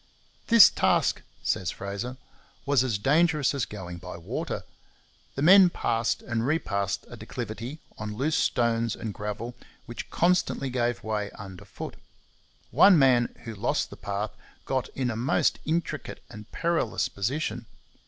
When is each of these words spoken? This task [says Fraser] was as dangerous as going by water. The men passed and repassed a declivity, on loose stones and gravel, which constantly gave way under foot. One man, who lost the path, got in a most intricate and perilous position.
This 0.47 0.71
task 0.71 1.21
[says 1.43 1.69
Fraser] 1.69 2.17
was 2.65 2.83
as 2.83 2.97
dangerous 2.97 3.53
as 3.53 3.65
going 3.65 3.99
by 3.99 4.17
water. 4.17 4.63
The 5.35 5.43
men 5.43 5.69
passed 5.69 6.23
and 6.23 6.43
repassed 6.47 7.05
a 7.07 7.15
declivity, 7.15 7.77
on 7.99 8.15
loose 8.15 8.35
stones 8.35 8.95
and 8.95 9.13
gravel, 9.13 9.53
which 9.85 10.09
constantly 10.09 10.71
gave 10.71 11.03
way 11.03 11.29
under 11.35 11.65
foot. 11.65 11.97
One 12.71 12.97
man, 12.97 13.35
who 13.43 13.53
lost 13.53 13.91
the 13.91 13.95
path, 13.95 14.31
got 14.65 14.89
in 14.95 15.11
a 15.11 15.15
most 15.15 15.59
intricate 15.67 16.23
and 16.31 16.51
perilous 16.51 17.07
position. 17.07 17.67